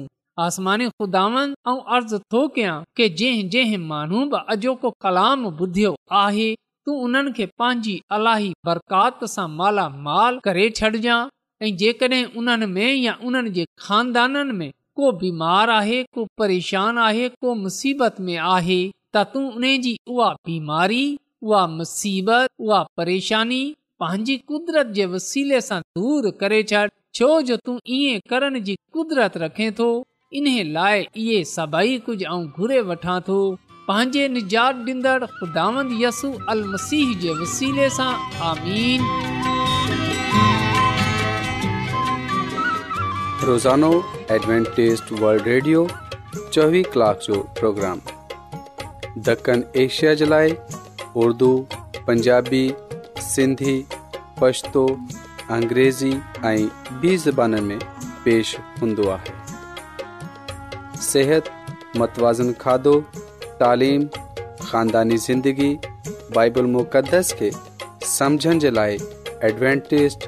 आसमानी 0.48 0.90
खुदावन 1.00 1.54
ऐं 1.72 1.78
अर्ज़ 1.98 2.16
थो 2.36 2.42
कयां 2.58 2.74
के 3.00 3.08
जंहिं 3.22 3.46
जंहिं 3.56 3.80
माण्हू 3.94 4.18
बि 4.36 4.42
अॼोको 4.56 4.92
कलाम 5.06 5.46
ॿुधियो 5.54 5.94
आहे 6.26 6.50
तू 6.88 6.92
उन्हनि 7.08 7.32
खे 7.40 7.46
पंहिंजी 7.64 7.96
अलाही 8.20 8.52
बरकात 8.72 9.26
सां 9.36 9.48
मालामाल 9.62 10.40
करे 10.50 10.66
छॾजांइ 10.82 11.30
ऐं 11.62 11.76
जेकॾहिं 11.78 12.24
उन्हनि 12.38 12.66
में 12.66 12.94
या 12.94 13.18
उन्हनि 13.24 13.50
जे 13.58 13.66
खानदाननि 13.86 14.54
में 14.58 14.72
को 14.96 15.12
बीमार 15.22 15.70
आहे 15.70 16.04
को 16.16 16.26
परेशान 16.38 16.98
आहे 16.98 17.30
को 17.42 17.54
मुसीबत 17.64 18.20
में 18.26 18.36
आहे 18.38 18.82
त 19.16 19.24
तूं 19.34 19.44
उन 19.54 19.62
जी 19.82 19.98
उहा 20.10 20.34
बीमारी 20.50 21.08
पंहिंजी 24.02 24.36
कुदरत 24.48 24.88
जे 24.96 25.06
वसीले 25.14 25.60
सां 25.68 25.80
दूर 25.98 26.30
करे 26.40 26.62
छॾ 26.72 26.86
छो 27.16 27.30
जो 27.48 27.56
तूं 27.66 27.78
ईअं 27.96 28.20
करण 28.30 28.60
जी 28.64 28.76
कुदरत 28.94 29.38
रखे 29.44 29.70
थो 29.80 29.88
इन 30.34 30.48
लाइ 30.74 31.06
इहे 31.16 31.44
सभई 31.54 31.98
कुझु 32.06 32.26
ऐं 32.26 32.42
घुरे 32.58 32.82
वठां 32.90 33.20
थो 33.30 33.40
पंहिंजे 33.88 34.28
निजात 34.36 34.86
ख़ुदा 35.40 35.68
यसू 36.04 36.34
अल 36.56 36.64
सां 36.88 38.12
आमीन 38.50 39.52
روزانو 43.48 43.88
एडवेंटेस्ट 44.34 45.10
वल्ड 45.22 45.44
ریڈیو 45.48 45.80
चोवीह 46.36 46.84
کلاک 46.92 47.22
جو 47.28 47.42
پروگرام 47.60 48.00
دکن 49.28 49.62
ایشیا 49.82 50.14
جلائے 50.22 50.50
اردو 51.24 51.50
پنجابی 52.06 52.64
سندھی 53.26 53.76
پشتو 54.40 54.86
पछतो 54.86 54.86
अंग्रेज़ी 55.56 56.12
ऐं 56.50 57.02
ॿी 57.02 57.16
ज़बाननि 57.24 57.60
में 57.68 57.80
पेश 58.26 58.56
हूंदो 58.82 59.06
आहे 59.16 61.02
सिहत 61.08 61.50
मतवाज़न 62.02 62.52
खाधो 62.64 62.96
तइलीम 63.62 64.08
खानदानी 64.72 65.18
ज़िंदगी 65.28 65.70
बाइबल 66.40 66.66
मुक़दस 66.80 67.34
खे 67.44 67.52
समुझण 68.18 68.60
जे 68.66 68.72
लाइ 68.82 68.98
एडवेंटेस्ट 69.52 70.28